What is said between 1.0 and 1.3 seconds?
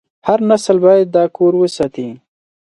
دا